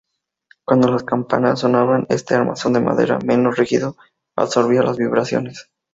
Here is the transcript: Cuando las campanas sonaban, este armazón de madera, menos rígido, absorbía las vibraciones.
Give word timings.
Cuando 0.65 0.89
las 0.89 1.03
campanas 1.03 1.59
sonaban, 1.59 2.07
este 2.09 2.33
armazón 2.33 2.73
de 2.73 2.79
madera, 2.79 3.19
menos 3.19 3.55
rígido, 3.57 3.97
absorbía 4.35 4.81
las 4.81 4.97
vibraciones. 4.97 5.69